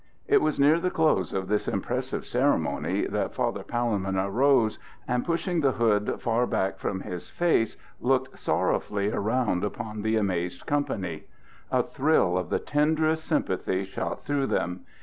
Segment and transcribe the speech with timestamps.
[0.27, 5.61] It was near the close of this impressive ceremony that Father Palemon arose, and, pushing
[5.61, 11.25] the hood far back from his face, looked sorrowfully around upon the amazed company.
[11.71, 14.85] A thrill of the tenderest sympathy shot through them.